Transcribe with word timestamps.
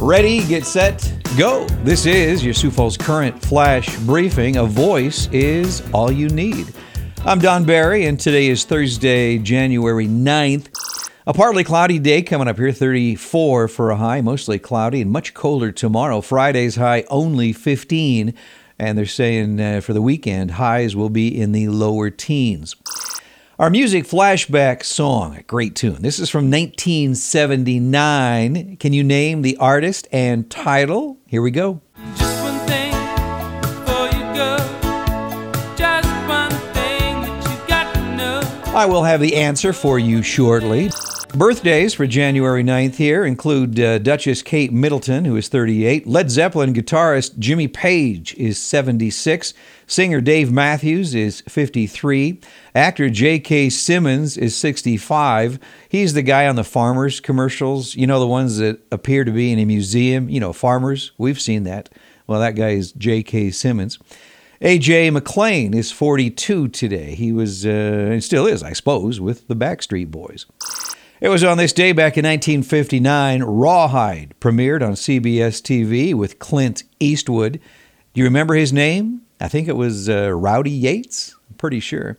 Ready, 0.00 0.46
get 0.46 0.64
set, 0.64 1.12
go. 1.36 1.66
This 1.82 2.06
is 2.06 2.44
your 2.44 2.54
Sioux 2.54 2.70
Falls 2.70 2.96
Current 2.96 3.44
Flash 3.44 3.98
Briefing. 3.98 4.56
A 4.56 4.64
voice 4.64 5.28
is 5.32 5.82
all 5.92 6.12
you 6.12 6.28
need. 6.28 6.72
I'm 7.24 7.40
Don 7.40 7.64
Barry, 7.64 8.06
and 8.06 8.18
today 8.18 8.46
is 8.46 8.64
Thursday, 8.64 9.38
January 9.38 10.06
9th. 10.06 10.68
A 11.26 11.34
partly 11.34 11.64
cloudy 11.64 11.98
day 11.98 12.22
coming 12.22 12.46
up 12.46 12.58
here, 12.58 12.70
34 12.70 13.66
for 13.66 13.90
a 13.90 13.96
high, 13.96 14.20
mostly 14.20 14.60
cloudy, 14.60 15.02
and 15.02 15.10
much 15.10 15.34
colder 15.34 15.72
tomorrow. 15.72 16.20
Friday's 16.20 16.76
high 16.76 17.02
only 17.10 17.52
15, 17.52 18.34
and 18.78 18.96
they're 18.96 19.04
saying 19.04 19.60
uh, 19.60 19.80
for 19.80 19.94
the 19.94 20.02
weekend, 20.02 20.52
highs 20.52 20.94
will 20.94 21.10
be 21.10 21.26
in 21.26 21.50
the 21.50 21.66
lower 21.70 22.08
teens. 22.08 22.76
Our 23.58 23.70
music 23.70 24.04
flashback 24.04 24.84
song, 24.84 25.34
a 25.34 25.42
great 25.42 25.74
tune. 25.74 26.00
This 26.00 26.20
is 26.20 26.30
from 26.30 26.48
1979. 26.48 28.76
Can 28.76 28.92
you 28.92 29.02
name 29.02 29.42
the 29.42 29.56
artist 29.56 30.06
and 30.12 30.48
title? 30.48 31.18
Here 31.26 31.42
we 31.42 31.50
go. 31.50 31.80
Just 32.14 32.40
one 32.40 32.60
thing 32.68 32.92
before 33.60 34.06
you 34.06 34.22
go. 34.36 34.58
Just 35.76 36.08
one 36.28 36.52
thing 36.72 37.20
that 37.20 37.50
you 37.50 37.56
got 37.66 37.92
to 37.96 38.16
know. 38.16 38.40
I 38.78 38.86
will 38.86 39.02
have 39.02 39.20
the 39.20 39.34
answer 39.34 39.72
for 39.72 39.98
you 39.98 40.22
shortly. 40.22 40.92
Birthdays 41.34 41.92
for 41.92 42.06
January 42.06 42.64
9th 42.64 42.94
here 42.94 43.24
include 43.24 43.78
uh, 43.78 43.98
Duchess 43.98 44.40
Kate 44.40 44.72
Middleton, 44.72 45.26
who 45.26 45.36
is 45.36 45.48
38, 45.48 46.06
Led 46.06 46.30
Zeppelin 46.30 46.72
guitarist 46.72 47.38
Jimmy 47.38 47.68
Page 47.68 48.34
is 48.34 48.58
76, 48.58 49.52
singer 49.86 50.22
Dave 50.22 50.50
Matthews 50.50 51.14
is 51.14 51.42
53, 51.42 52.40
actor 52.74 53.10
J.K. 53.10 53.68
Simmons 53.68 54.38
is 54.38 54.56
65. 54.56 55.58
He's 55.88 56.14
the 56.14 56.22
guy 56.22 56.48
on 56.48 56.56
the 56.56 56.64
farmers 56.64 57.20
commercials, 57.20 57.94
you 57.94 58.06
know, 58.06 58.20
the 58.20 58.26
ones 58.26 58.56
that 58.56 58.80
appear 58.90 59.22
to 59.24 59.30
be 59.30 59.52
in 59.52 59.58
a 59.58 59.66
museum, 59.66 60.30
you 60.30 60.40
know, 60.40 60.54
farmers. 60.54 61.12
We've 61.18 61.40
seen 61.40 61.64
that. 61.64 61.90
Well, 62.26 62.40
that 62.40 62.56
guy 62.56 62.70
is 62.70 62.92
J.K. 62.92 63.50
Simmons. 63.50 63.98
AJ 64.62 65.12
McLean 65.12 65.72
is 65.72 65.92
42 65.92 66.68
today. 66.68 67.14
He 67.14 67.32
was, 67.32 67.64
uh, 67.64 67.68
and 67.68 68.24
still 68.24 68.46
is, 68.46 68.62
I 68.62 68.72
suppose, 68.72 69.20
with 69.20 69.46
the 69.46 69.54
Backstreet 69.54 70.10
Boys. 70.10 70.46
It 71.20 71.30
was 71.30 71.42
on 71.42 71.58
this 71.58 71.72
day 71.72 71.90
back 71.90 72.16
in 72.16 72.24
1959, 72.24 73.42
Rawhide 73.42 74.36
premiered 74.38 74.86
on 74.86 74.92
CBS 74.92 75.60
TV 75.60 76.14
with 76.14 76.38
Clint 76.38 76.84
Eastwood. 77.00 77.54
Do 78.14 78.20
you 78.20 78.24
remember 78.24 78.54
his 78.54 78.72
name? 78.72 79.22
I 79.40 79.48
think 79.48 79.66
it 79.66 79.74
was 79.74 80.08
uh, 80.08 80.32
Rowdy 80.32 80.70
Yates. 80.70 81.34
I'm 81.50 81.56
pretty 81.56 81.80
sure. 81.80 82.18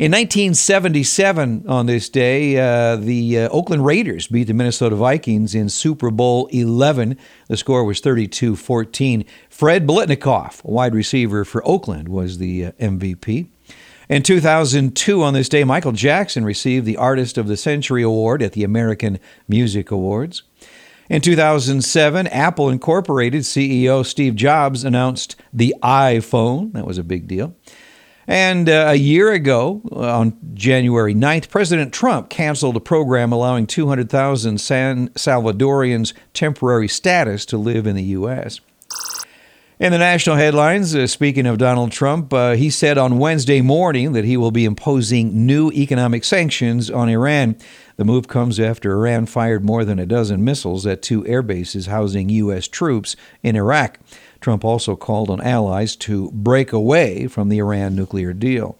In 0.00 0.10
1977, 0.10 1.66
on 1.68 1.86
this 1.86 2.08
day, 2.08 2.58
uh, 2.58 2.96
the 2.96 3.42
uh, 3.42 3.48
Oakland 3.50 3.86
Raiders 3.86 4.26
beat 4.26 4.48
the 4.48 4.54
Minnesota 4.54 4.96
Vikings 4.96 5.54
in 5.54 5.68
Super 5.68 6.10
Bowl 6.10 6.48
11. 6.48 7.16
The 7.46 7.56
score 7.56 7.84
was 7.84 8.00
32 8.00 8.56
14. 8.56 9.24
Fred 9.48 9.86
Biletnikoff, 9.86 10.64
wide 10.64 10.96
receiver 10.96 11.44
for 11.44 11.64
Oakland, 11.64 12.08
was 12.08 12.38
the 12.38 12.66
uh, 12.66 12.72
MVP. 12.72 13.46
In 14.08 14.22
2002, 14.22 15.22
on 15.22 15.34
this 15.34 15.48
day, 15.48 15.64
Michael 15.64 15.90
Jackson 15.90 16.44
received 16.44 16.86
the 16.86 16.96
Artist 16.96 17.36
of 17.36 17.48
the 17.48 17.56
Century 17.56 18.04
Award 18.04 18.40
at 18.40 18.52
the 18.52 18.62
American 18.62 19.18
Music 19.48 19.90
Awards. 19.90 20.44
In 21.10 21.20
2007, 21.20 22.28
Apple 22.28 22.68
Incorporated 22.68 23.42
CEO 23.42 24.06
Steve 24.06 24.36
Jobs 24.36 24.84
announced 24.84 25.34
the 25.52 25.74
iPhone. 25.82 26.72
That 26.72 26.86
was 26.86 26.98
a 26.98 27.04
big 27.04 27.26
deal. 27.26 27.56
And 28.28 28.68
uh, 28.68 28.86
a 28.88 28.94
year 28.94 29.32
ago, 29.32 29.82
on 29.92 30.36
January 30.54 31.14
9th, 31.14 31.48
President 31.48 31.92
Trump 31.92 32.28
canceled 32.28 32.76
a 32.76 32.80
program 32.80 33.32
allowing 33.32 33.66
200,000 33.66 34.60
San 34.60 35.08
Salvadorians 35.10 36.12
temporary 36.32 36.88
status 36.88 37.44
to 37.46 37.56
live 37.56 37.86
in 37.86 37.94
the 37.94 38.02
U.S. 38.02 38.60
In 39.78 39.92
the 39.92 39.98
national 39.98 40.36
headlines, 40.36 40.94
uh, 40.94 41.06
speaking 41.06 41.44
of 41.44 41.58
Donald 41.58 41.92
Trump, 41.92 42.32
uh, 42.32 42.52
he 42.52 42.70
said 42.70 42.96
on 42.96 43.18
Wednesday 43.18 43.60
morning 43.60 44.12
that 44.12 44.24
he 44.24 44.38
will 44.38 44.50
be 44.50 44.64
imposing 44.64 45.44
new 45.44 45.70
economic 45.72 46.24
sanctions 46.24 46.90
on 46.90 47.10
Iran. 47.10 47.58
The 47.96 48.06
move 48.06 48.26
comes 48.26 48.58
after 48.58 48.90
Iran 48.92 49.26
fired 49.26 49.66
more 49.66 49.84
than 49.84 49.98
a 49.98 50.06
dozen 50.06 50.42
missiles 50.42 50.86
at 50.86 51.02
two 51.02 51.26
air 51.26 51.42
bases 51.42 51.86
housing 51.86 52.30
U.S. 52.30 52.68
troops 52.68 53.16
in 53.42 53.54
Iraq. 53.54 53.98
Trump 54.40 54.64
also 54.64 54.96
called 54.96 55.28
on 55.28 55.42
allies 55.42 55.94
to 55.96 56.30
break 56.30 56.72
away 56.72 57.26
from 57.26 57.50
the 57.50 57.58
Iran 57.58 57.94
nuclear 57.94 58.32
deal. 58.32 58.78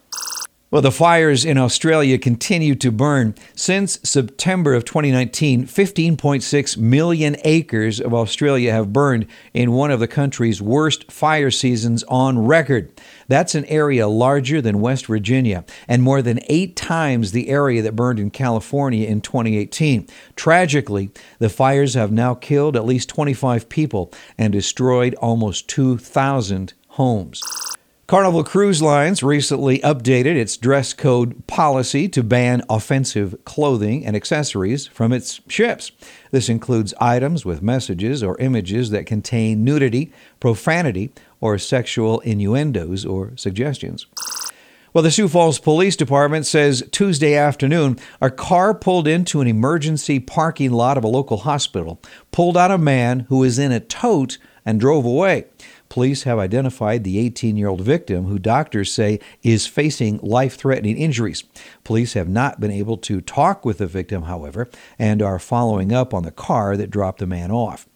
Well, 0.77 0.83
the 0.83 0.93
fires 0.93 1.47
in 1.47 1.57
Australia 1.57 2.19
continue 2.19 2.75
to 2.75 2.93
burn. 2.93 3.35
Since 3.55 3.99
September 4.03 4.75
of 4.75 4.85
2019, 4.85 5.65
15.6 5.65 6.77
million 6.77 7.37
acres 7.45 7.99
of 7.99 8.13
Australia 8.13 8.73
have 8.73 8.93
burned 8.93 9.27
in 9.55 9.73
one 9.73 9.91
of 9.91 10.01
the 10.01 10.07
country's 10.07 10.61
worst 10.61 11.11
fire 11.11 11.51
seasons 11.51 12.05
on 12.09 12.45
record. 12.45 12.93
That's 13.27 13.55
an 13.55 13.65
area 13.65 14.07
larger 14.07 14.61
than 14.61 14.83
West 14.83 15.07
Virginia 15.07 15.65
and 15.89 16.03
more 16.03 16.21
than 16.21 16.41
eight 16.47 16.77
times 16.77 17.33
the 17.33 17.49
area 17.49 17.81
that 17.81 17.97
burned 17.97 18.21
in 18.21 18.31
California 18.31 19.09
in 19.09 19.23
2018. 19.23 20.07
Tragically, 20.37 21.09
the 21.39 21.49
fires 21.49 21.95
have 21.95 22.13
now 22.13 22.35
killed 22.35 22.77
at 22.77 22.85
least 22.85 23.09
25 23.09 23.71
people 23.71 24.13
and 24.37 24.53
destroyed 24.53 25.15
almost 25.15 25.69
2,000 25.71 26.75
homes. 26.89 27.43
Carnival 28.07 28.45
Cruise 28.45 28.81
Lines 28.81 29.25
recently 29.25 29.81
updated 29.81 30.37
its 30.37 30.57
dress 30.57 30.93
code 30.93 31.45
policy 31.49 32.09
to 32.11 32.23
ban 32.23 32.63
offensive 32.71 33.35
clothing 33.45 34.07
and 34.07 34.15
accessories 34.15 34.87
from 34.87 35.13
its 35.13 35.41
ships. 35.49 35.91
This 36.31 36.49
includes 36.49 36.95
items 37.01 37.45
with 37.45 37.63
messages 37.63 38.23
or 38.23 38.39
images 38.39 38.91
that 38.91 39.07
contain 39.07 39.65
nudity, 39.65 40.13
profanity, 40.39 41.11
or 41.41 41.59
sexual 41.59 42.21
innuendos 42.21 43.05
or 43.05 43.33
suggestions. 43.35 44.07
Well, 44.93 45.03
the 45.03 45.11
Sioux 45.11 45.27
Falls 45.27 45.59
Police 45.59 45.97
Department 45.97 46.47
says 46.47 46.89
Tuesday 46.93 47.35
afternoon, 47.35 47.99
a 48.21 48.31
car 48.31 48.73
pulled 48.73 49.09
into 49.09 49.41
an 49.41 49.49
emergency 49.49 50.21
parking 50.21 50.71
lot 50.71 50.97
of 50.97 51.03
a 51.03 51.09
local 51.09 51.39
hospital, 51.39 52.01
pulled 52.31 52.57
out 52.57 52.71
a 52.71 52.79
man 52.79 53.27
who 53.29 53.39
was 53.39 53.59
in 53.59 53.73
a 53.73 53.81
tote, 53.81 54.39
and 54.67 54.81
drove 54.81 55.05
away. 55.07 55.45
Police 55.89 56.25
have 56.25 56.39
identified 56.39 57.05
the 57.05 57.19
18 57.19 57.57
year 57.57 57.69
old 57.69 57.81
victim, 57.81 58.27
who 58.27 58.39
doctors 58.39 58.93
say 58.93 59.21
is 59.43 59.67
facing 59.67 60.19
life 60.19 60.57
threatening 60.57 60.97
injuries. 60.97 61.45
Police 61.85 62.15
have 62.15 62.29
not 62.29 62.61
been 62.61 62.71
able 62.71 62.97
to 62.99 63.21
talk 63.21 63.65
with 63.65 63.79
the 63.79 63.87
victim, 63.87 64.23
however, 64.23 64.69
and 64.99 65.23
are 65.23 65.39
following 65.39 65.93
up 65.93 66.13
on 66.13 66.23
the 66.23 66.31
car 66.31 66.77
that 66.77 66.91
dropped 66.91 67.21
the 67.21 67.27
man 67.27 67.51
off. 67.51 67.87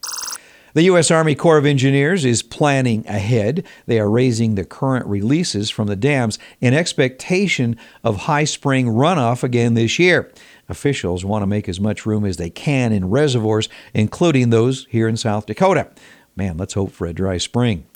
The 0.73 0.85
U.S. 0.85 1.11
Army 1.11 1.35
Corps 1.35 1.59
of 1.59 1.67
Engineers 1.67 2.25
is 2.25 2.45
planning 2.45 3.05
ahead. 3.09 3.67
They 3.87 3.99
are 3.99 4.09
raising 4.09 4.55
the 4.55 4.65
current 4.65 5.05
releases 5.07 5.69
from 5.69 5.89
the 5.89 5.97
dams 5.97 6.39
in 6.61 6.75
expectation 6.75 7.77
of 8.05 8.19
high 8.19 8.45
spring 8.45 8.87
runoff 8.87 9.43
again 9.43 9.75
this 9.75 9.99
year. 9.99 10.31
Officials 10.69 11.25
want 11.25 11.43
to 11.43 11.49
make 11.49 11.69
as 11.69 11.81
much 11.81 12.07
room 12.07 12.25
as 12.25 12.37
they 12.37 12.51
can 12.51 12.93
in 12.93 13.11
reservoirs, 13.11 13.69
including 13.95 14.51
those 14.51 14.87
here 14.91 15.09
in 15.09 15.17
South 15.17 15.47
Dakota. 15.47 15.91
Man, 16.37 16.57
let's 16.57 16.75
hope 16.75 16.93
for 16.93 17.07
a 17.07 17.13
dry 17.13 17.39
spring. 17.39 17.87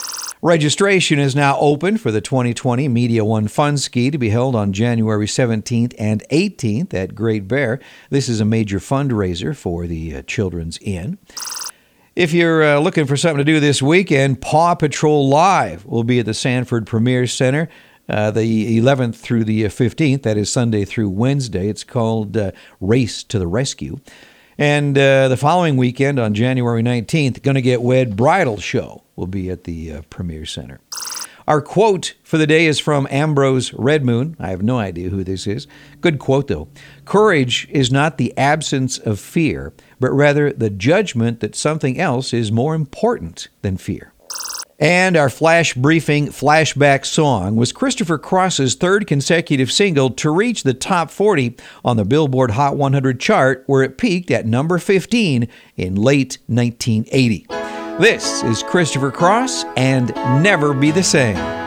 Registration 0.43 1.19
is 1.19 1.34
now 1.34 1.59
open 1.59 1.97
for 1.97 2.11
the 2.11 2.21
2020 2.21 2.87
Media 2.89 3.25
One 3.25 3.49
Fun 3.49 3.78
Ski 3.78 4.11
to 4.11 4.19
be 4.19 4.28
held 4.28 4.55
on 4.55 4.75
January 4.75 5.27
17th 5.27 5.95
and 5.99 6.22
18th 6.31 6.93
at 6.93 7.15
Great 7.15 7.49
Bear. 7.49 7.81
This 8.11 8.28
is 8.28 8.41
a 8.41 8.44
major 8.44 8.78
fundraiser 8.78 9.56
for 9.56 9.87
the 9.87 10.17
uh, 10.17 10.23
Children's 10.23 10.77
Inn. 10.83 11.17
If 12.15 12.34
you're 12.34 12.62
uh, 12.62 12.78
looking 12.78 13.06
for 13.06 13.17
something 13.17 13.39
to 13.39 13.44
do 13.44 13.59
this 13.59 13.81
weekend, 13.81 14.43
Paw 14.43 14.75
Patrol 14.75 15.28
Live 15.28 15.87
will 15.87 16.05
be 16.05 16.19
at 16.19 16.27
the 16.27 16.34
Sanford 16.34 16.87
Premier 16.87 17.27
Center. 17.27 17.69
Uh, 18.06 18.31
the 18.31 18.78
11th 18.78 19.17
through 19.17 19.44
the 19.44 19.65
15th, 19.65 20.25
that 20.25 20.37
is 20.37 20.53
Sunday 20.53 20.84
through 20.84 21.09
Wednesday. 21.09 21.69
It's 21.69 21.84
called 21.84 22.37
uh, 22.37 22.53
Race 22.78 23.25
to 23.25 23.39
the 23.39 23.47
Rescue. 23.47 23.99
And 24.56 24.97
uh, 24.97 25.28
the 25.28 25.37
following 25.37 25.76
weekend 25.76 26.19
on 26.19 26.32
January 26.32 26.82
19th, 26.82 27.43
Gonna 27.43 27.61
Get 27.61 27.82
Wed 27.82 28.17
Bridal 28.17 28.58
Show 28.58 29.02
will 29.17 29.26
be 29.26 29.50
at 29.50 29.64
the 29.64 29.93
uh, 29.93 30.02
Premier 30.11 30.46
Center. 30.46 30.81
Our 31.46 31.61
quote 31.61 32.14
for 32.23 32.38
the 32.38 32.46
day 32.46 32.64
is 32.64 32.81
from 32.81 33.06
Ambrose 33.11 33.70
Redmoon. 33.73 34.34
I 34.38 34.49
have 34.49 34.62
no 34.62 34.79
idea 34.79 35.11
who 35.11 35.23
this 35.23 35.46
is. 35.46 35.67
Good 36.00 36.19
quote, 36.19 36.49
though. 36.49 36.69
Courage 37.05 37.69
is 37.70 37.93
not 37.93 38.17
the 38.17 38.37
absence 38.38 38.96
of 38.96 39.20
fear, 39.20 39.75
but 40.00 40.11
rather 40.12 40.52
the 40.52 40.70
judgment 40.70 41.40
that 41.40 41.55
something 41.55 42.00
else 42.00 42.32
is 42.32 42.50
more 42.50 42.75
important 42.75 43.49
than 43.61 43.76
fear. 43.76 44.13
And 44.79 45.17
our 45.17 45.31
flash 45.31 45.75
briefing 45.75 46.29
flashback 46.29 47.06
song 47.06 47.56
was 47.56 47.73
Christopher 47.73 48.19
Cross's 48.19 48.75
third 48.75 49.06
consecutive 49.06 49.71
single 49.71 50.11
to 50.11 50.31
reach 50.31 50.62
the 50.62 50.75
top 50.75 51.11
40 51.11 51.56
on 51.85 51.97
the 51.97 52.05
Billboard 52.05 52.53
Hot 52.53 52.76
100 52.76 53.21
chart, 53.21 53.62
where 53.67 53.82
it 53.82 53.99
peaked 53.99 54.31
at 54.31 54.47
number 54.47 54.79
15 54.79 55.49
in 55.76 55.94
late 55.94 56.38
1980. 56.47 57.47
This 58.00 58.43
is 58.43 58.65
Christopher 58.65 59.12
Cross 59.12 59.65
and 59.76 60.09
Never 60.43 60.75
Be 60.75 60.91
the 60.91 61.05
Same. 61.05 61.63